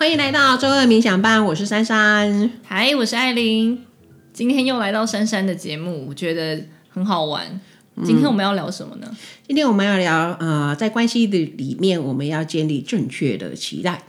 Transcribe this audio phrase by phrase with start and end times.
[0.00, 3.84] 欢迎来到周二冥想班，我是珊珊，嗨，我是艾琳。
[4.32, 6.58] 今天又来到珊珊的节目，我觉得
[6.88, 7.60] 很好玩。
[8.02, 9.06] 今天我们要聊什么呢？
[9.10, 14.02] 嗯、今天我们要聊，呃，在关系的里面，我们要建立正确的期待。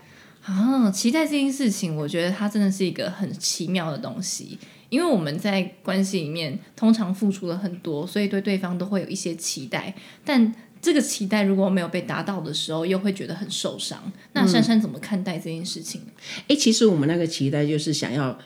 [0.46, 4.58] 啊，期待这件事情，我觉得它真的是一个很奇妙的东西。
[4.88, 9.94] 因为我们在关系里面通常付出了很多，所以对对方都会有一些期待。
[10.24, 14.12] 但这个期待如果没有被达到的时候，又会觉得很受伤。
[14.34, 16.02] 那珊珊怎么看待这件事情？
[16.48, 18.38] 哎、嗯，其实我们那个期待就是想要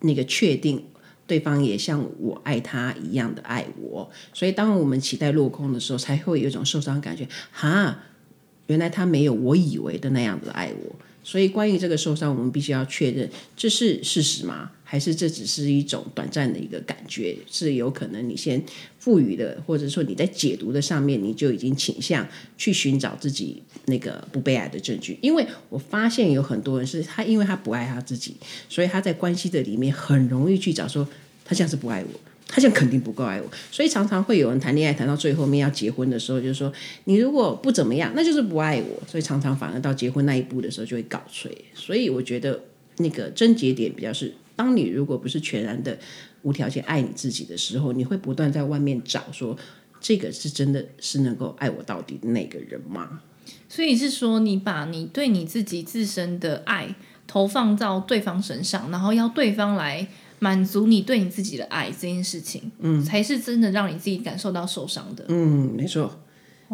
[0.00, 0.84] 那个确定。
[1.26, 7.24] 对方也像我爱他一样的爱我，所以当我们期待落空的时候，才会有一种受伤感觉。
[7.52, 8.02] 哈，
[8.66, 10.96] 原来他没有我以为的那样子爱我。
[11.22, 14.70] 所以关于这个受伤，我们必须要确认这是事实吗？
[14.82, 17.36] 还是这只是一种短暂的一个感觉？
[17.48, 18.60] 是有可能你先
[18.98, 22.26] 赋予的，或者说你在解读的上面，你就已经倾向
[22.58, 25.16] 去寻找自己那个不被爱的证据。
[25.22, 28.34] 因为我发现有很多人是他，因为他不爱他自己，
[28.68, 31.08] 所以他在关系的里面很容易去找说
[31.44, 32.29] 他这样是不爱我。
[32.52, 36.72] 他现在肯定不够爱我，所以常常会有人谈恋爱谈到最后面要结婚的时候，就是说
[37.04, 39.06] 你如果不怎么样，那就是不爱我。
[39.06, 41.56] 所以常常反而到结婚那一步的时候就会搞吹。
[41.74, 42.60] 所以我觉得
[42.96, 45.96] 那个症结点比较是，当你如果不是全然的
[46.42, 49.56] 无条件爱你自己的时候，你会不断在外面找说
[50.00, 53.20] 这个是真的是能够爱我到底的那个人吗？
[53.68, 56.96] 所以是说你把你对你自己自身的爱
[57.28, 60.08] 投放到对方身上，然后要对方来。
[60.40, 65.24] 满足你对你自己的爱这件事情，嗯，才是真的让你自己感受到受伤的。
[65.28, 66.20] 嗯，没错。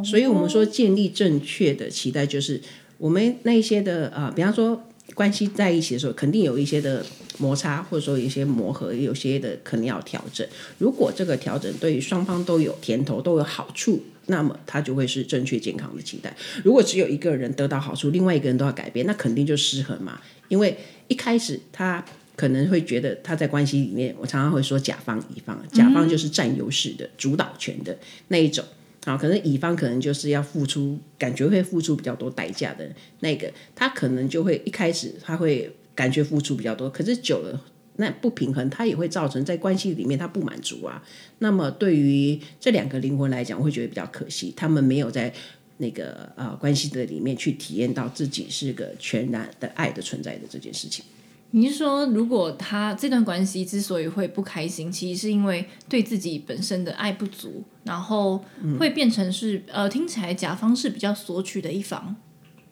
[0.04, 2.60] 所以，我们说建立正确的期待，就是
[2.98, 4.80] 我们那些的啊、呃，比方说
[5.14, 7.02] 关系在一起的时候，肯定有一些的
[7.38, 10.46] 摩擦，或者说有一些磨合，有些的可能要调整。
[10.76, 16.36] 如果这个调整对于双方都有甜头，都有好处，那么它就会是正确健康的期待。
[16.62, 20.20] 如果只有一个人得到好处，另外一个人都要改变，那肯定就失衡嘛。
[20.48, 20.76] 因为
[21.08, 22.04] 一开始他。
[22.36, 27.98] 可能会觉得他在关系里面，我常常会说甲方乙方，甲方就是占优势的、主导权的
[28.28, 28.62] 那一种，
[29.06, 32.88] 好，可能乙方可能就是要付出，感觉会付出比较多代价的
[33.20, 37.64] 那个，他可能就会一开始他会感觉付出比较多，可是久了
[37.96, 41.02] 那不平衡，他也会造成在关系里面他不满足啊。
[41.38, 45.32] 那么对于这两个灵魂来讲，我会觉得比较可惜，他们没有在
[45.78, 51.02] 那个呃关系的里面去体验到自己是个全然的爱的存在的这件事情。
[51.50, 58.44] 你是说，如果他这段关系之所以会不开心，其实是因为对自己本身的爱不足，然后
[58.78, 62.16] 会变成是、嗯、呃，听起来甲方是比较索取的一方。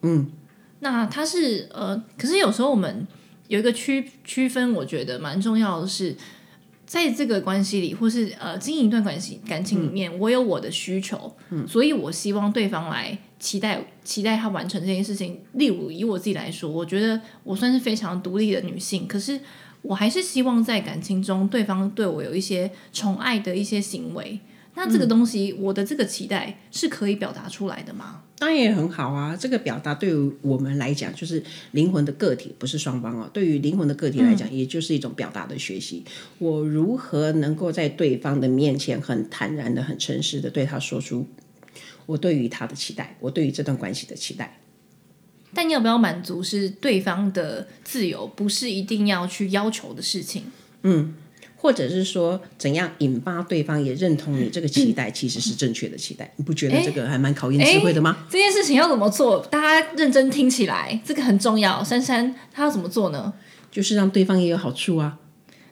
[0.02, 0.30] 嗯，
[0.80, 3.06] 那他是呃，可是有时候我们
[3.48, 6.16] 有一个区区分，我觉得蛮重要的是。
[6.86, 15.38] 在这个关系里，或是呃经营一段关系感情里面，嗯，我有我的需求，嗯，所以我希望对方来期待期待他完成这件事情。
[15.52, 19.38] 例如以我自己来说，我觉得我算是非常独立的女性，可是
[19.82, 24.40] 我还是希望在感情中，对方对我有一些宠爱的一些行为。
[24.76, 28.22] 那这个东西，嗯，我的这个期待是可以表达出来的吗？
[28.38, 31.40] 当然也很好啊，这个表达对于我们来讲，就是
[31.72, 33.30] 灵魂的个体，不是双方哦。
[33.32, 36.02] 对于灵魂的个体来讲，也就是一种表达的学习。
[36.06, 36.12] 嗯。
[36.38, 41.24] 我如何能够在对方的面前很坦然的、很诚实的对他说出
[42.06, 44.58] 我对于他的期待，我对于这段关系的期待。
[45.52, 50.44] 但要不要满足是对方的自由，不是一定要去要求的事情。
[50.82, 51.14] 嗯。
[51.56, 56.30] 或者是说，怎样引发对方也认同你这个期待，其实是正确的期待。
[56.36, 58.26] 你不觉得这个还蛮考验智慧的吗？
[58.28, 59.40] 这件事情要怎么做？
[59.46, 61.82] 大家认真听起来，这个很重要。
[61.82, 63.32] 珊珊，他要怎么做呢？
[63.70, 65.18] 就是让对方也有好处啊。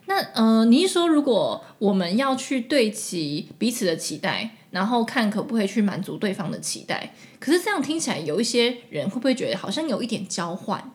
[0.07, 10.91] 那呃，你一说，如果我们要去对齐彼此的期待，然后看可不可以去满足对方的期待，可是这样听起来，有一些人会不会觉得好像有一点交换？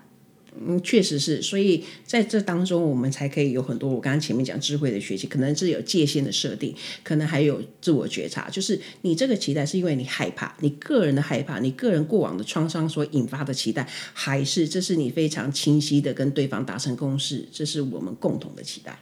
[0.61, 6.75] 嗯，确实是，所以在这当中，我们才可以有很多我刚刚前面讲智慧的学习，可能是有界限的设定，
[7.05, 8.51] 可能还有自我觉察。
[8.51, 18.99] 就是你这个期待是因为你害怕，你个人的害怕，你个人过往的创伤所引发的期待，还是这是你非常清晰的跟对方达成共识，这是我们共同的期待。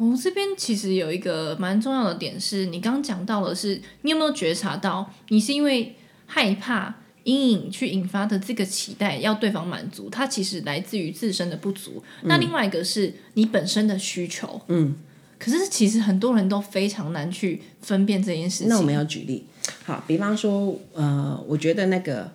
[0.00, 5.94] 哦，这边其实有一个蛮重要的点是，你刚刚讲到的是，你有没有觉察到，你是因为
[6.26, 6.94] 害怕？
[7.24, 12.02] 阴影去引发的这个期待，要对方满足，它其实来自于自身的不足。
[12.22, 12.28] 嗯。
[12.28, 14.58] 那另外一个是你本身的需求。
[14.68, 14.94] 嗯，
[15.38, 18.68] 可是其实很多人都非常难去分辨这件事情。
[18.68, 19.44] 那我们要举例，
[19.84, 22.32] 好，比方说，呃，我觉得那个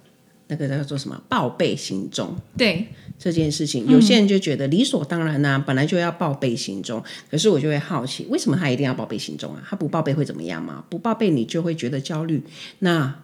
[0.48, 2.88] 那个叫做什么报备行踪，对
[3.18, 7.04] 这件事情，有些人就觉得理所当然呐、本来就要报备行踪。
[7.32, 9.64] 可是我就会好奇，为什么他一定要报备行踪啊？
[9.68, 10.84] 他不报备会怎么样吗？
[10.90, 12.44] 不报备你就会觉得焦虑。
[12.80, 13.24] 那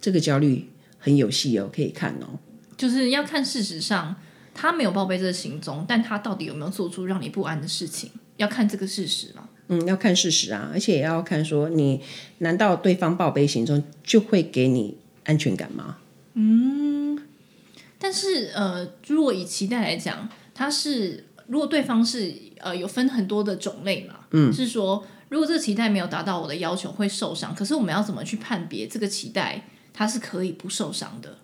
[0.00, 2.38] 这个焦虑很有戏哦，可以看哦。
[2.76, 4.14] 就是要看事实上
[4.54, 9.48] 他没有报备这个行踪，但他到底有没有做出让你不安的事情，要看这个事实嘛。
[9.68, 12.00] 嗯，要看事实啊，而且也要看说你
[12.38, 15.96] 难道对方报备行踪就会给你安全感吗？
[16.34, 17.18] 嗯，
[17.98, 31.38] 但是呃，如果以期待来讲，它是如果对方是呃有分很多的种类嘛，嗯，是说如果这个期待没有达到我的要求会受伤，可是我们要怎么去判别这个期待它是可以不受伤的？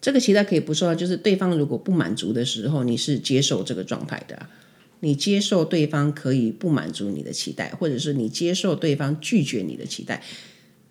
[0.00, 4.48] 这个期待可以不受伤，就是对方如果不满足的时候，你是接受这个状态的啊。
[5.00, 10.22] 你接受对方可以不满足你的期待，或者是你接受对方拒绝你的期待，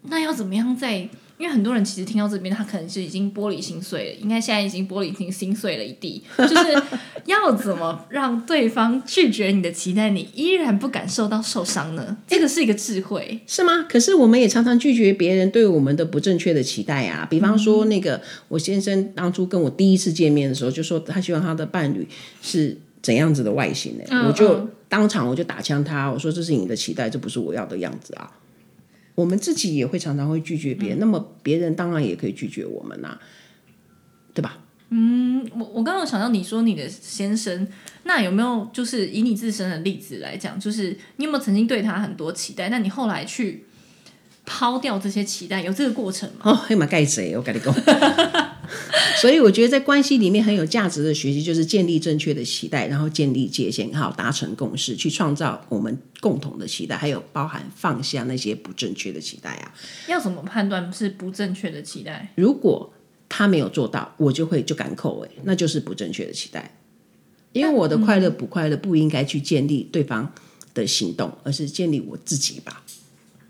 [0.04, 1.10] 那要怎么样在？
[1.38, 6.22] 因为很多人其实听到这边，他可能是已经玻璃心碎了，应该现在已经玻璃心心碎了一地。
[6.38, 6.82] 就是
[7.26, 12.18] 要怎么让对方拒绝你的期待，你依然不感受到受伤呢？
[12.28, 13.86] 这个是一个智慧，是吗？
[13.90, 17.28] 可是我们也常常拒绝别人对我们的不正确的期待啊。
[17.30, 22.08] 比方说，那个我先生当初跟我第一次见面的时候，就说他希望他的伴侣
[22.42, 22.78] 是。
[23.06, 24.04] 怎样子的外形呢？
[24.10, 28.28] 嗯、我就当场我就打枪他，我说，这是你的期待，这不是我要的样子啊。
[29.15, 33.19] 我们自己也会常常会拒绝别人，嗯、那么别人当然也可以拒绝我们呐、啊，
[34.33, 34.59] 对吧？
[34.89, 37.67] 嗯，我我刚刚想到你说你的先生，
[38.03, 43.65] 那有没有就是以你自身的例子来讲，就是你有没有曾经对他很多期待，那你后来去
[44.45, 46.51] 抛掉这些期待，有这个过程吗？
[46.51, 47.35] 哦，黑马盖谁？
[47.35, 47.73] 我跟你讲。
[49.21, 59.73] 所以我觉得在关系里面很有价值的学习，就是建立正确的期待，然后建立界限，好达成共识，去创造我们共同的期待，还有包含放下那些不正确的期待啊。
[60.07, 62.33] 要怎么判断是不正确的期待？
[62.35, 62.94] 如果
[63.27, 66.77] 他没有做到，我就会就敢扣，尾，那就是不正确的期待。
[67.53, 70.31] 因为我的快乐不快乐不应该去建立对方
[70.73, 72.83] 的行动，而是建立我自己吧。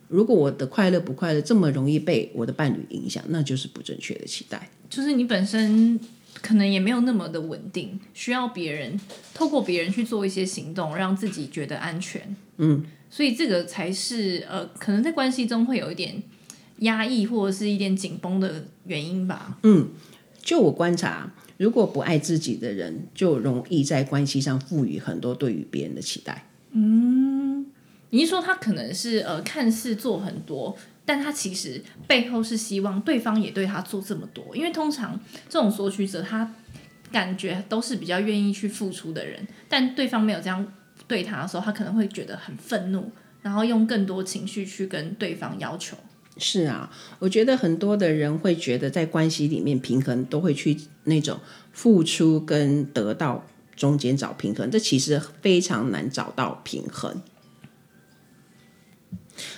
[0.08, 4.70] 如果我的快乐不快乐这么容易被我的伴侣影响，那就是不正确的期待。
[4.90, 6.00] 就是你本身
[6.42, 9.00] 可能也没有那么的稳定，需要别人
[9.34, 12.36] 透过别人去做一些行动，让自己觉得安全。
[12.58, 16.22] 嗯，所以这个才是呃，可能在关系中会有一点
[16.80, 19.58] 压抑或者是一点紧绷的原因吧。
[19.64, 19.90] 嗯，
[20.42, 26.48] 就我观察，如果不爱自己的人，就容易在关系上赋予很多对于别人的期待。
[26.74, 27.15] 嗯。
[28.16, 30.74] 你是说他可能是呃，看似做很多，
[31.04, 35.20] 但他其实背后是希望对方也对他做这么多，因为通常
[35.50, 36.50] 这种索取者，他
[37.12, 40.66] 感觉都是比较愿意去付出的人，但对方没有这样
[41.10, 45.98] 对他的时候，他可能会觉得很愤怒，然后用更多情绪去跟对方要求。
[46.38, 46.90] 是啊，
[47.20, 51.38] 我觉得很多的人会觉得在关系里面平衡，都会去那种
[51.74, 53.46] 付出跟得到
[53.76, 57.22] 中间找平衡，这其实非常难找到平衡。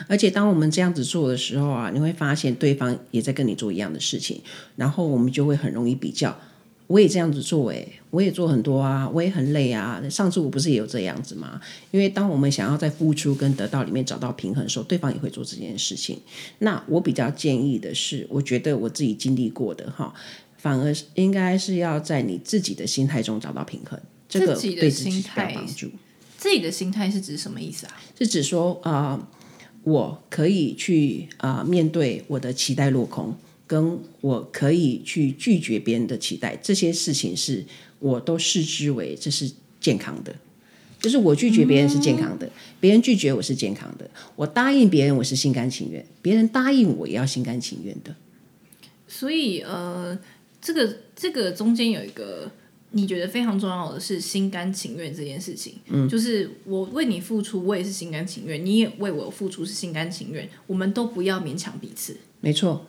[0.08, 4.42] 而且当我们这样子做的时候啊，你会发现对方也在跟你做一样的事情，
[4.76, 6.38] 然后我们就会很容易比较。
[6.88, 10.02] 我也这样子做，诶，我也做很多啊，我也很累啊。
[10.10, 11.60] 上次我不是也有这样子吗？
[11.92, 16.18] 因为当我们想要在付出跟得到里面找到平衡的时候，对方也会做这件事情。
[16.60, 20.14] 那我比较建议的是，我觉得我自己经历过的哈，
[20.58, 25.90] 反而应该是要在你自己的心态中找到平衡，这个对自己比较帮助。
[26.38, 28.00] 自己的心态是指什么意思啊？
[28.18, 29.20] 是指说啊。
[29.20, 29.28] 呃
[29.88, 33.33] 我可以去啊、面对我的期待落空，
[33.66, 37.64] 跟我可以去拒绝别人的期待，这些事情是
[38.00, 40.35] 我都视之为这是健康的，
[41.00, 42.50] 就是我拒绝别人是健康的，
[42.81, 48.14] 别人拒绝我是健康的，我答应别人我是心甘情愿，别人答应我也要心甘情愿的。
[49.07, 50.19] 所以呃，
[50.62, 52.52] 这个这个中间有一个。
[52.92, 62.16] 你觉得非常重要的是心甘情愿这件事情，嗯，就是我为你付出，我也是心甘情愿，你也为我付出是心甘情愿，我们都不要勉强彼此。
[62.40, 62.88] 没错，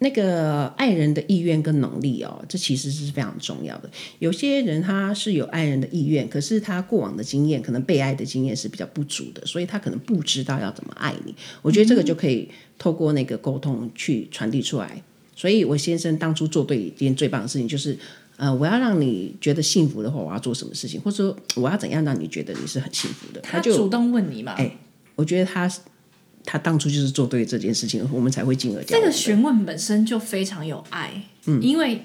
[0.00, 3.88] 那个爱人的意愿跟能力哦，这其实是非常重要的。
[4.18, 11.32] 有些人他是有爱人的意愿，可是他过往的经验，可能被爱的经验是比较不足的，所以他可能不知道要怎么爱你。
[11.62, 14.90] 我觉得这个就可以透过那个沟通去传递出来。
[14.96, 15.02] 嗯。
[15.36, 17.96] 所以我先生当初做对一件最棒的事情就是。
[18.40, 20.98] 呃，我要让你觉得幸福的话，我要做什么事情？
[21.02, 23.40] 或者说，我要怎样让你觉得你是很幸福的？
[23.42, 24.52] 他就主动问你嘛？
[24.52, 24.78] 哎，
[25.14, 25.70] 我觉得他
[26.42, 28.82] 他当初就是做对这件事情，我们才会进而。
[28.84, 32.02] 这个询问本身就非常有爱，嗯，因为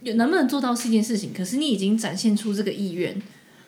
[0.00, 3.20] 有能不能做到是一件事情，可是你已经展现出这个意愿，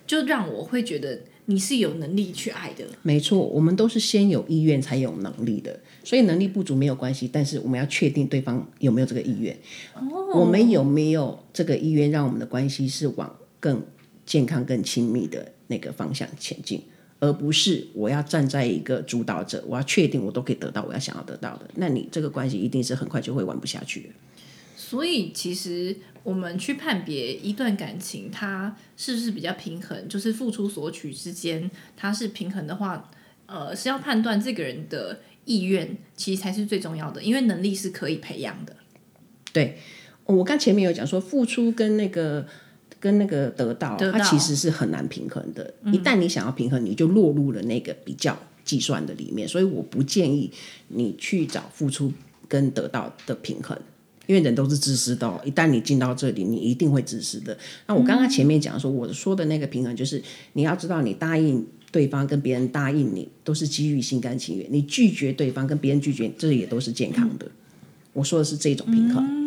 [0.07, 1.21] 就让我会觉得。
[1.47, 9.57] 你是有能力去爱的，没错，我们都是先有意愿才有能力的，所以能力不足没有关系，但是我们要确定对方有没有这个意愿。
[9.95, 13.83] 哦，我们有没有这个意愿，让我们的关系是往更
[14.25, 16.83] 健康、更亲密的那个方向前进，
[17.21, 24.09] 而不是我要站在一个主导者，我要确定我都可以得到我要想要得到的，那你这个关系一定是很快就会玩不下去的。
[24.77, 33.09] 所以其实我们去判别一段感情，它是不是比较平衡，就是付出索取之间，它是平衡的话，
[33.47, 38.75] 呃，是要判断这个人的意愿，其实才是最重要的，因为能力是可以培养的。
[39.53, 39.79] 对，
[40.25, 42.47] 我刚前面有讲说，付出跟那个。
[42.99, 45.75] 跟那个得到，它其实是很难平衡的。
[45.83, 45.95] 嗯。
[45.95, 49.47] 一旦你想要平衡，你就落入了那个比较计算的里面。
[49.47, 50.51] 所以我不建议
[50.89, 52.11] 你去找付出
[52.49, 53.79] 跟得到的平衡，
[54.27, 55.41] 因为人都是自私的哦。
[55.45, 57.57] 一旦你进到这里，你一定会自私的。
[57.87, 67.47] 那我刚刚前面讲说，我说的那个平衡，就是你要知道，你答应对方跟别人答应你，都是基于心甘情愿；你拒绝对方跟别人拒绝，这也都是健康的。
[68.13, 69.25] 我说的是这种平衡。
[69.25, 69.47] 嗯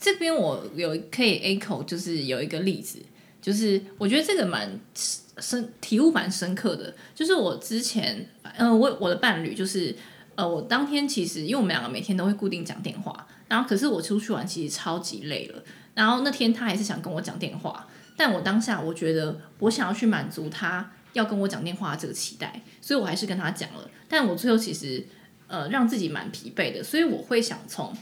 [0.00, 3.00] 这边我有可以 echo，就是有一个例子，
[3.42, 6.94] 就是我觉得这个蛮深，体悟蛮深刻的。
[7.16, 9.94] 就是我之前，呃，我我的伴侣，就是
[10.36, 15.64] 呃，我当天其实因为我们两个每天都会固定讲电话，然后可是我出去玩其实超级累了，
[15.94, 25.04] 然后那天他还是想跟我讲电话，但我当下我觉得我想要去满足他要跟我讲电话这个期待，所以我还是跟他讲了，但我最后其实
[25.48, 27.92] 呃让自己蛮疲惫的，所以我会想从。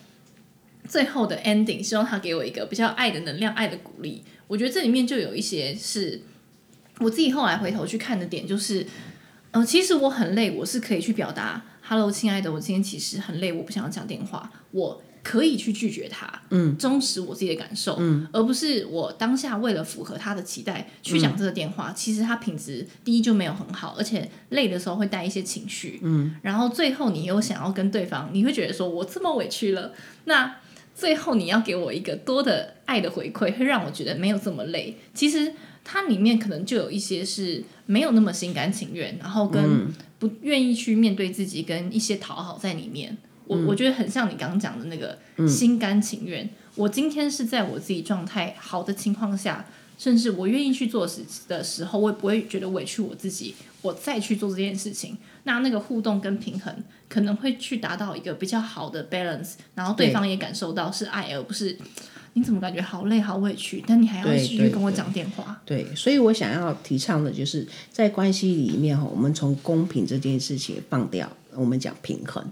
[0.88, 4.22] 最后的 ending，希望他给我一个比较爱的能量、爱的鼓励。
[4.46, 6.22] 我觉得这里面就有一些是
[7.00, 8.82] 我自己后来回头去看的点，就是，
[9.50, 29.92] 嗯、呃，其实我很累，我是可以去表达，Hello，亲爱的，我今天其实很累，我不想要讲电话，我可以去拒绝他，嗯，忠实我自己的感受，嗯，而不是我当下为了符合他的期待去讲这个电话，嗯、其实他品质第一就没有很好，而且累的时候会带一些情绪，嗯，然后最后你又想要跟对方，你会觉得说我这么委屈了，
[30.24, 30.56] 那。
[30.98, 34.96] 最后你要给我一个多的爱的回馈，会让我觉得没有这么累。
[35.12, 35.52] 其实
[35.88, 39.86] 它里面可能就有一些是没有那么心甘情愿，然后跟
[40.18, 43.16] 不愿意去面对自己，跟一些讨好在里面。
[43.46, 45.16] 我我觉得很像你刚刚讲的那个
[45.46, 46.50] 心甘情愿。
[46.74, 49.64] 我今天是在我自己状态好的情况下。
[49.98, 61.78] 甚至我愿意去做事的时候，我也不会觉得委屈我自己，我再去做这件事情，那那个互动跟平衡可能会去达到一个比较好的 balance，然后对方也感受到是爱，而不是
[62.36, 65.58] 你怎么感觉好累好委屈，但你还要继续跟我讲电话。
[65.64, 72.44] 对，对，对，所以我想要提倡的就是在关系里面哈，我们从公平这件事情放掉，我们讲平衡。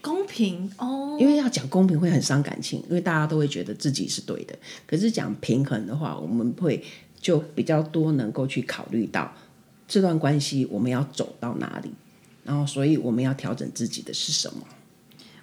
[0.00, 4.58] 公平哦，因为要讲公平会很伤感情，因为大家都会觉得自己是对的。
[4.84, 6.82] 可是讲平衡的话，我们会
[7.20, 9.32] 就比较多能够去考虑到
[9.86, 11.92] 这段关系我们要走到哪里，
[12.42, 14.66] 然后所以我们要调整自己的是什么。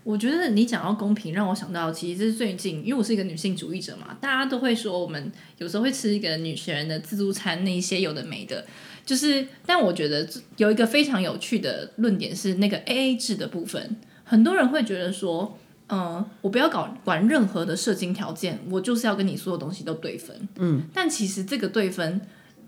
[0.05, 8.63] 我觉得你讲到公平，让我想到其实最近，因为我是一个女性主义者嘛，大家都会说我们有时候会吃一个女权人的自助餐，那一些有的没的，
[9.03, 9.47] 就是。
[9.65, 13.95] 但我觉得有一个非常有趣的论点是那个 AA 制的部分。
[14.23, 15.57] 很多人会觉得说，
[15.87, 20.47] 嗯、呃，我不要搞管任何的射精条件，我就是要跟你所有东西都对分。
[20.57, 22.21] 嗯，但其实这个对分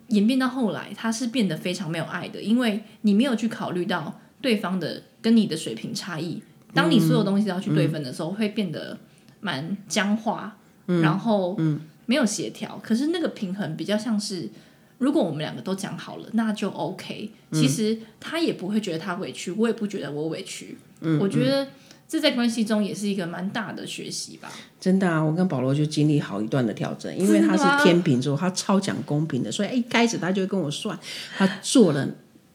[0.07, 6.41] 演变到后来，它是变得非常没有爱的，因为你没有去考虑到对方的跟你的水平差异。
[6.73, 8.97] 当你所有东西都要去对分的时候，嗯、会变得
[9.39, 10.57] 蛮僵化，
[10.87, 11.57] 嗯、然后
[12.05, 12.79] 没有协调。
[12.83, 14.49] 可是那个平衡比较像是，
[14.97, 17.31] 如果我们两个都讲好了，那就 OK。
[17.51, 20.77] 其实他也不会觉得他委屈，我也不觉得我委屈。
[21.01, 21.67] 嗯，我觉得
[22.07, 24.51] 这在关系中也是一个蛮大的学习吧。
[24.79, 30.97] 真的啊，我跟保罗就经历好一段的调整，因为他是天秤座，他超讲公平的，所以一开始他就会跟我算，
[31.37, 32.07] 他做了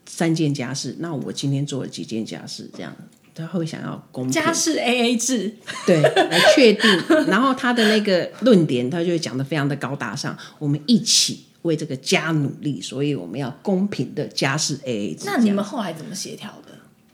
[0.07, 2.95] 三件家事，那我今天做了几件家事，这样
[3.35, 4.33] 他会想要公平。
[4.33, 5.55] 家事 AA 制，
[5.87, 6.91] 对，来确定。
[7.29, 15.25] 然后他的那个论点，他就会讲的非常的高大上，我们一起为这个家努力，所以我们要公平的家事 AA 制。
[15.27, 16.73] 那你们后来怎么协调的？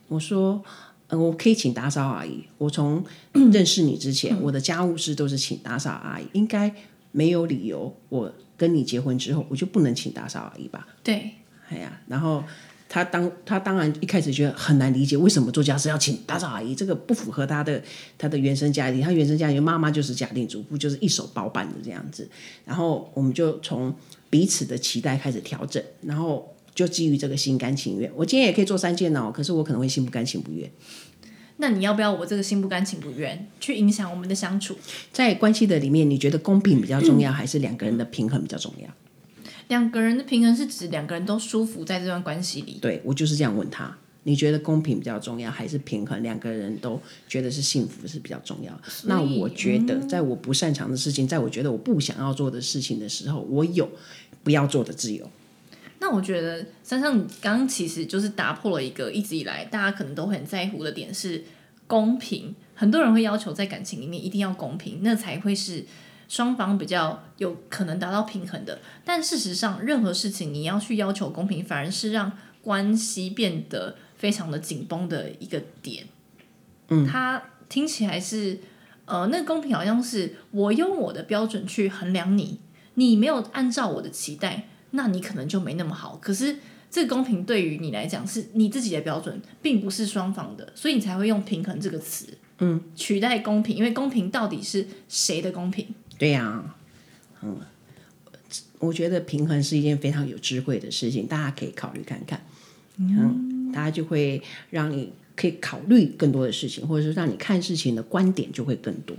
[0.09, 0.63] 我说。
[1.11, 2.45] 嗯，我可以请打扫阿姨。
[2.59, 6.71] 我从认识你之前，嗯、我的家务事都是请打扫阿姨，应该
[7.13, 7.97] 没有理由。
[8.11, 10.87] 我跟你结婚之后，我就不能请打扫阿姨吧？
[11.03, 11.31] 对，
[11.71, 12.45] 哎呀，然后
[12.89, 16.75] 他当他当然一开始觉得很难理解，为什么做家事要请打扫阿姨？
[16.75, 17.83] 这个不符合他的
[18.17, 19.01] 他的原生家庭。
[19.01, 22.29] 他原生家庭妈妈就是家庭主妇，就是一手包办的这样子。
[22.65, 23.95] 然后我们就从
[24.31, 26.55] 彼此的期待开始调整，然后。
[26.75, 30.71] 就基于这个心甘情愿，我今天也可以做三件哦，可是我可能会心不甘情不愿。
[31.57, 34.77] 那你要不要我这个心不甘情不愿去影响我们的相处？
[35.13, 38.89] 在关系的里面，你觉得公平比较重要，嗯、还是两个人的平衡比较重要？
[39.69, 42.79] 两个人的平衡是指两个人都舒服在这段关系里。
[42.81, 46.23] 对，我就是这样问他，你觉得公平比较重要，还是平衡？
[46.23, 48.81] 两个人都觉得是幸福是比较重要。
[49.05, 53.89] 那我觉得，在我不擅长的事情，在我觉得我不想要做的事情的时候，我有
[54.43, 55.31] 不要做的自由。
[56.01, 61.45] 那我觉得，珊珊，你刚刚其实就是打破了一个一直以来大家可能都很在乎的点，是
[61.87, 62.55] 公平。
[62.75, 65.85] 很多人会要求在感情里面一定要公平，那才会是
[66.29, 68.79] 双方比较有可能达到平衡的。
[69.05, 72.31] 但事实上，任何事情你要去要求公平，反而是让
[72.63, 76.05] 关系变得非常的紧绷的一个点。
[76.89, 78.59] 嗯，它听起来是，
[79.07, 82.61] 呃，那个公平好像是我用我的标准去衡量你，
[82.95, 86.19] 你没有按照我的期待，那你可能就没那么好。
[86.21, 86.57] 可是
[86.91, 92.27] 这个公平对于你来讲是你自己的标准，并不是双方的，所以你才会用平衡这个词。
[92.61, 95.87] 嗯，取代公平，因为公平到底是谁的公平？
[96.19, 96.77] 对呀、啊，
[97.43, 97.61] 嗯，
[98.81, 102.45] 我觉得平衡是一件非常有智慧的事情，大家可以考虑看看。
[102.97, 109.17] 嗯，嗯，大家就会让你可以考虑更多的事情，或者是让你看事情的观点就会更多。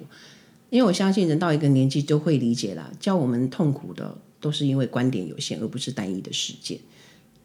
[0.70, 6.78] 因为我相信人到一个年纪都会理解了，叫我们痛苦的都是因为观点有限，而不是单一的事件。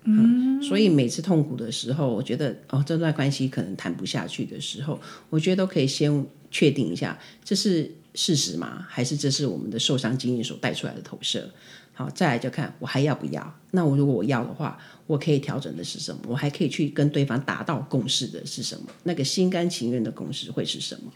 [0.02, 8.86] 嗯，所以每次痛苦的时候，我觉得哦，这段关系可能谈不下去的时候，我觉得都可以先确定一下，这是事实吗？
[8.88, 11.50] 还是这是我们的受伤经验所带出来的投射？
[11.92, 13.54] 好，再来就看我还要不要。
[13.70, 16.20] 那我如果我要的话，我可以调整的是什么？
[16.26, 18.86] 我还可以去跟对方达到共识的是什么？
[19.04, 21.12] 那个心甘情愿的共识会是什么？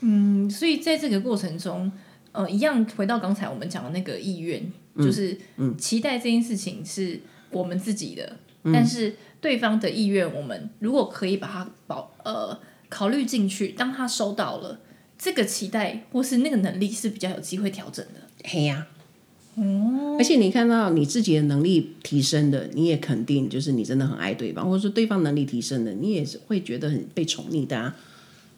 [0.00, 1.90] 嗯，所以在这个过程中，
[2.32, 7.20] 呃，一样回到刚才我们讲的那个意愿，就是嗯，期待这件事情是。
[7.52, 14.80] 我们自己的，但是对方的意愿，我们如果可以把它保呃考虑进去，当他收到了
[15.18, 18.20] 这个期待或是那个能力，是比较有机会调整的。
[18.44, 18.86] 嘿呀、
[19.54, 27.96] 啊，哦，而且你看到你自己的能力提升的，你也肯定就是你真的很爱对方，或者说对方能力提升的，你也是会觉得很被宠溺的啊。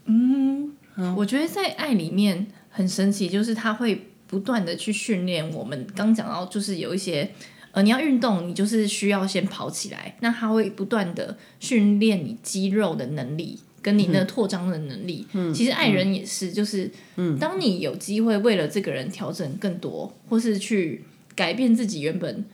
[0.06, 5.86] 嗯，嗯，我觉得在爱里面很神奇，就是他会不断的去训练我们。
[5.94, 7.30] 刚讲到就是有一些。
[7.70, 15.26] 呃，你要运动，你就是需要先跑起来，那它会不断的训练你肌肉的能力，跟你那拓张的能力。
[15.32, 22.44] 嗯，其实爱人也是，就是，嗯，当你有机会为了这个人调整更多，或是去改变自己原本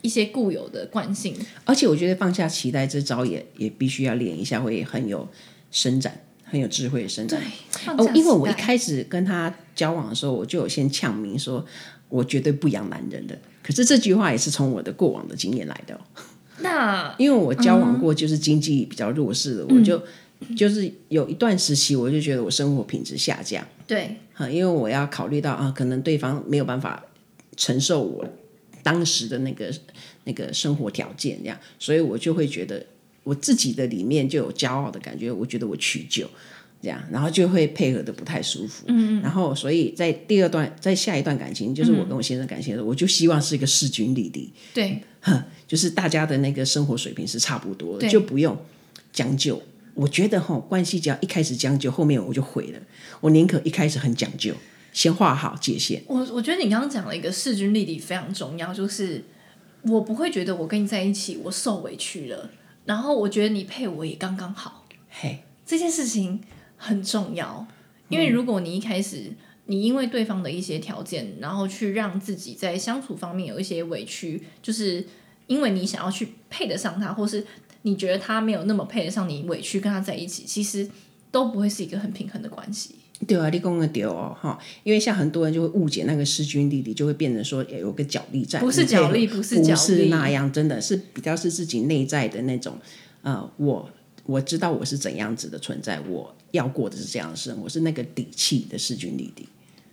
[0.00, 5.28] 一些固有的惯性，而且我觉得放下期待这招也也必须要练一下，会很有
[5.70, 7.40] 伸展，很有智慧的伸展。
[7.40, 11.64] 对，哦，因为我一开始跟他交往的时候，我就有先呛明说，
[12.08, 13.38] 我绝对不养男人的。
[13.62, 16.00] 可是这句话也是从我的过往的经验来的哦。
[16.58, 20.02] 那因为我交往过就是经济比较弱势的，嗯、我就
[20.56, 23.66] 就是有一段时期，我就觉得我生活品质下降。
[23.86, 24.16] 对，
[24.50, 27.04] 因为我要考虑到啊，可能对方没有办法
[27.56, 28.26] 承受我
[28.82, 29.72] 当时的那个
[30.24, 32.84] 那个生活条件，这样，所以我就会觉得
[33.24, 36.28] 我自己的里面就有骄傲的感觉，我觉得我取就。
[36.80, 38.84] 这样，然后就会配合的不太舒服。
[39.22, 44.52] 然后，所以在第二段，在下一段感情，就是我跟我先生感情的时候，嗯、我就希望是一个势均力敌。
[44.74, 45.00] 对。
[45.68, 48.58] 就是大家的那个生活水平是差不多的，就不用
[49.12, 49.62] 将就。
[49.94, 52.78] 我觉得哈，关系只要一开始将就，后面我就毁了。
[53.20, 54.54] 我宁可一开始很讲究，
[54.92, 56.02] 先画好界限。
[56.06, 59.24] 我我觉得你刚刚讲了一个势均力敌非常重要，就是
[59.82, 62.50] 我不会觉得我跟你在一起我受委屈了，
[62.84, 64.86] 然后我觉得你配我也刚刚好。
[65.08, 66.40] 嘿，这件事情。
[66.84, 67.64] 很重要，
[68.08, 69.30] 因为如果你一开始
[69.66, 75.06] 你因为对方的一些条件，然后去让自己在相处方面有一些委屈，就是
[75.46, 77.46] 因为你想要去配得上他，或是
[77.82, 80.88] 你觉得他没有那么配得上你，委屈跟他在一起，其实
[81.30, 82.94] 都不会是一个很平衡的关系。
[83.26, 92.76] 对啊，你讲的对哦，哈，因为像很多人就会误解那个势均力敌，就会变成说有个角力战，不是角力，不是角力，不是那样，真的是比较是自己内在的那种，
[93.22, 93.90] 呃，我。
[94.24, 99.44] 我知道我是怎样子的存在，我要过的是这样的生活，是那个底气的势均力敌。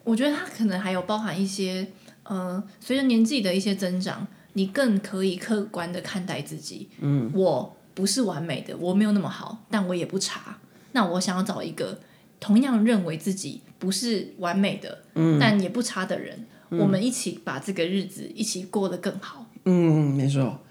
[0.03, 1.87] 我觉得他可能还有包含一些，
[2.21, 6.87] 呃，随着年纪的一些增长，你更可以客观的看待自己。
[6.99, 10.57] 嗯，我不是完美的，我没有那么好，但我也不差。
[10.93, 11.99] 那我想要找一个
[12.39, 19.45] 同样认为自己不是完美的，嗯，但也不差的人，嗯，我们一起把这个日子一起过得更好。
[19.65, 20.61] 嗯，没错，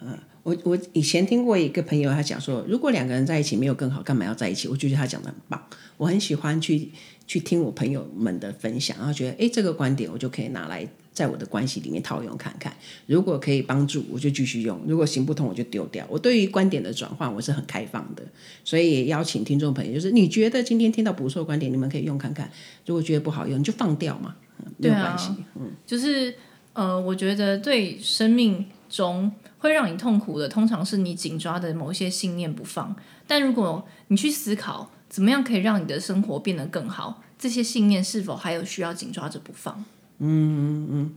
[0.00, 0.16] 嗯。
[0.44, 4.66] 我我以前听过一个朋友，他讲说，如果两个人在一起没有更好，干嘛要在一起？
[4.66, 5.62] 我就觉得他讲的很棒，
[5.98, 6.90] 我很喜欢去
[7.26, 10.88] 去听我朋友们的分享，然后觉得哎，这个观点我就可以拿来
[11.18, 12.72] 在我的关系里面套用看看。
[13.06, 16.06] 如果可以帮助，我就继续用；如果行不通，我就丢掉。
[16.08, 18.22] 我对于观点的转换，我是很开放的，
[18.64, 22.46] 所以也邀请听众朋友，就是你觉得今天听到不错的观点，你们可以用看看；
[22.86, 24.36] 如果觉得不好用，你就放掉嘛，
[24.76, 25.30] 没有关系。
[25.56, 26.32] 嗯，就是
[26.74, 29.32] 呃，我觉得对生命中。
[29.60, 32.94] 会让你痛苦的，通常是你紧抓的某一些信念不放。
[33.26, 39.84] 但如果你去思考，怎么样可以让你的生活变得更好，这些信念是否还有需要紧抓着不放？
[40.20, 41.10] 嗯嗯嗯，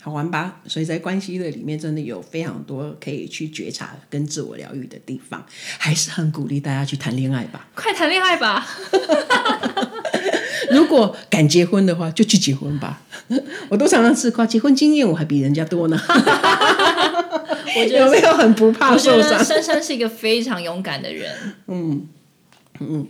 [0.00, 0.60] 好玩吧？
[0.66, 5.44] 所以在关系的里面，真的有非常多可以去觉察跟自我疗愈的地方，
[5.78, 7.68] 还是很鼓励大家去谈恋爱吧。
[7.74, 8.66] 快谈恋爱吧！
[10.70, 13.02] 如果敢结婚的话，就去结婚吧。
[13.68, 16.00] 我都常常自夸，结婚经验我还比人家多呢。
[16.08, 19.42] 我觉得有没有很不怕受伤？
[19.44, 21.32] 珊珊是一个非常勇敢的人。
[21.68, 22.08] 嗯
[22.80, 23.06] 嗯，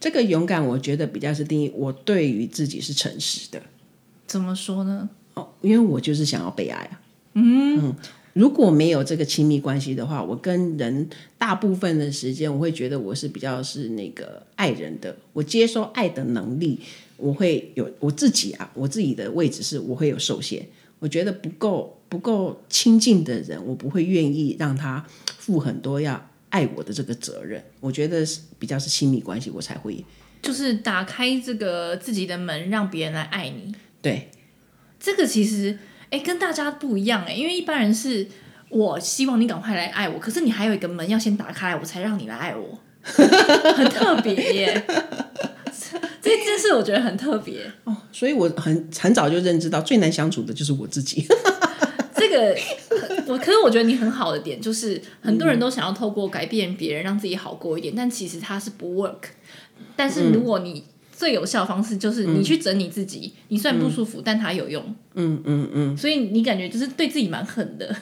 [0.00, 3.60] 这个勇敢，我觉得比较是定义我对于自己是诚实的。
[4.26, 5.08] 怎么说呢？
[5.34, 7.00] 哦，因为我就是想要被爱啊。
[7.34, 7.96] 嗯嗯，
[8.32, 15.14] 如果没有这个亲密关系的话，我跟人大部分的时间，我会觉得我是比较是那个爱人的。
[15.32, 16.80] 我接受爱的能力，
[17.18, 20.66] 我会有我自己啊，我自己的位置是我会有受限。
[20.98, 25.04] 我觉得不够不够亲近的人，我不会愿意让他
[25.38, 27.62] 负很多要爱我的这个责任。
[27.80, 30.02] 我觉得是比较是亲密关系，我才会
[30.40, 33.74] 就是打开这个自己的门，让别人来爱你。
[34.06, 34.30] 对。
[35.00, 35.76] 这个其实，
[36.10, 38.28] 哎，跟大家不一样哎，因为一般人是
[38.68, 44.84] 我希望你赶快来爱我，可是你还有一个门要先打开，我才让你来爱我， 很特别耶。
[46.22, 51.26] 这件事我觉得很特别哦，所以我很很早就认知到，最难相处的就是我自己。
[52.16, 52.56] 这个
[53.26, 59.30] 我，可是我觉得你很好的点就是，很多人都想要透过改变别人让自己好过一点，但其实它是不 work。
[59.94, 60.84] 但是如果你
[61.16, 64.84] 最有效的方式就是你去整你自己，嗯、你虽然不舒服，嗯、但它有用。
[65.14, 65.96] 嗯嗯嗯。
[65.96, 67.96] 所以你感觉就是对自己蛮狠的，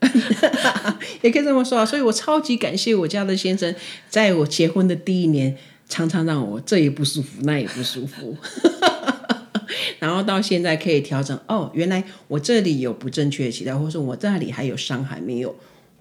[1.22, 1.84] 也可以这么说啊。
[1.84, 3.74] 所以我超级感谢我家的先生，
[4.08, 5.56] 在我结婚的第一年，
[5.88, 8.36] 常常让我这也不舒服，那也不舒服，
[9.98, 11.36] 然后到现在可以调整。
[11.48, 15.52] 哦，原来我这里有不正确的期待，或者说我这里还有伤还没有，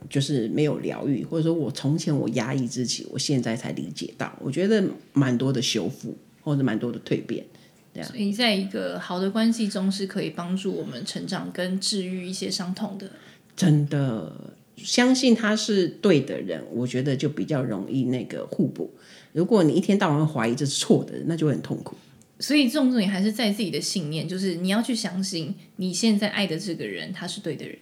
[0.07, 6.15] 就是没有疗愈，或者说我从前我压抑自己，我现在才理解到，我觉得蛮多的修复。
[6.43, 7.45] 或者蛮多的蜕变，
[7.93, 8.09] 这样。
[8.09, 13.09] 所以，在一个好的关系中，是可以帮助我们成长跟治愈一些伤痛的。
[13.55, 14.31] 真的，
[14.77, 18.93] 相信他是对的人，我觉得就比较容易那个互补。
[19.31, 21.95] 如果你一天到晚怀疑这是错的人，那就会很痛苦。
[22.39, 27.77] 所以，重点还是在自己的信念，就是你要去相信你现在爱的这个人，他是对的人。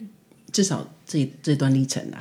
[0.52, 2.20] 至少这这段历程啊，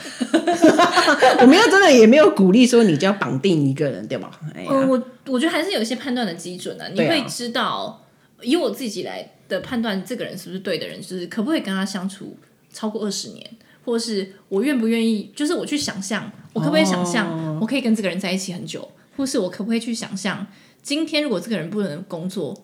[1.42, 4.30] 我没有真的也没有鼓励说你就要绑定一个人，对吧？
[4.54, 8.04] 哎、我我我觉得还是有一些判断的基准啊，你会知道，
[8.42, 12.36] 以我自己来的判断，这个人是不是对的人，就是可不可以跟他相处
[12.72, 13.50] 超过二十年，
[13.84, 20.46] 或是我愿不愿意，就是我去想象，我可不可以想象我可以跟这个人在一起很久，或是我可不可以去想象，
[20.82, 22.56] 今天如果这个人不能工作，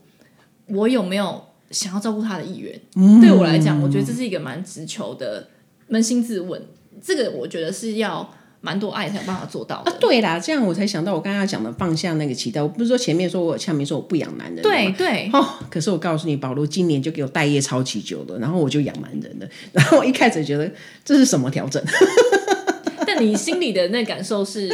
[0.66, 2.80] 我有没有想要照顾他的意愿？
[2.94, 5.48] 嗯、对我来讲，我觉得这是一个蛮直球的。
[5.90, 6.60] 扪心自问，
[7.02, 8.28] 这个我觉得是要
[8.60, 9.90] 蛮多爱才有办法做到的。
[9.90, 12.60] 啊，对啦，这样我才想到我刚刚讲的放下那个期待。
[12.60, 15.30] 我不是说前面说我呛名说我不养男人，对对。
[15.32, 19.48] 哦，可是我告诉你，保罗今年就给我待业超级久了，然后我就养男人了。
[19.72, 20.70] 然后我一开始觉得
[21.04, 21.82] 这是什么调整？
[23.06, 24.68] 但你心里的那感受是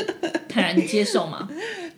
[0.49, 1.47] 坦然接受吗？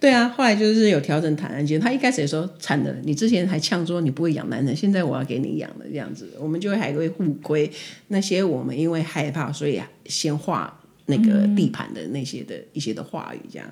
[0.00, 1.82] 对啊，后来就是有调整坦然接受。
[1.82, 7.70] 他一开始也说惨了，你之前还呛说你不会养男人，现在我要给你养了这样子，我们就会还会互亏
[8.08, 13.68] 那些我们因为害怕，所以先画那个地盘的那些的一些的话语这样。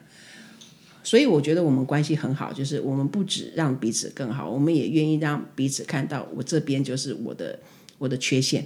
[1.05, 7.59] 所以我觉得我们关系很好，就是我们不止让彼此更好，我们也愿意让彼此看到我这边就是我的
[7.99, 8.65] 我的缺陷，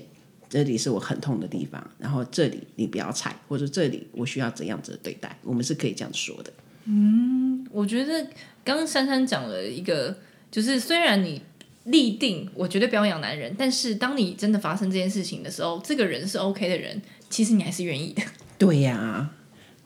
[0.48, 6.52] 这里是我很痛的地方，然后这里你不要踩，或者这里我需要怎样子的对待，我们是可以这样说的。
[6.86, 8.26] 嗯，我觉得
[8.64, 10.16] 刚刚珊珊讲了一个，
[10.50, 11.42] 就是虽然你
[11.84, 18.22] 立定我绝对不要养男人，但是当你真的发生这件事情的时候，这个人是 OK 的人，其实你还是愿意的。
[18.58, 19.32] 对呀、啊，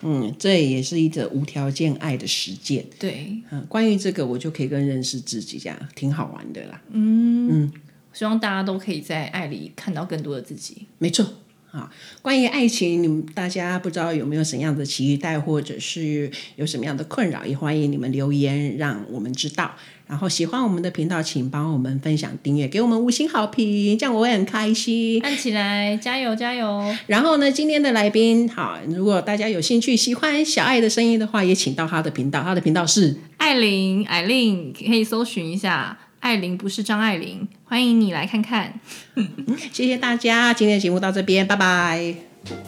[0.02, 2.86] 嗯，这也是一个无条件爱的实践。
[2.98, 6.80] 对，嗯，关于这个我就可以跟认识自己，这样挺好玩的啦。
[6.90, 7.72] 嗯嗯，
[8.12, 10.86] 希望大家都可以在爱里看到更多的自己。
[10.98, 11.26] 没错。
[11.72, 11.88] 啊，
[12.20, 19.72] 关于爱情，你们大家不知道有没有什么样的期待，或者是有什么样的困扰，也欢迎你们留言让我们知道。
[20.08, 25.22] 然后喜欢我们的频道，请帮我们分享、订阅，给我们五星好评，这样我会很开心。
[25.22, 26.84] 按起来，加油加油！
[27.06, 35.96] 然后呢，今天的来宾，好，如果大家有兴趣喜欢小爱的声音的话，也请到他的频道，他的频道是艾琳，艾琳可以搜寻一下。
[36.20, 38.78] 艾琳不是张爱玲，欢迎你来看看。
[39.72, 42.14] 谢谢大家，今天的节目到这边，拜拜，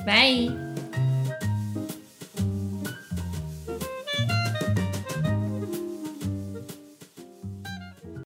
[0.07, 1.12] 拜。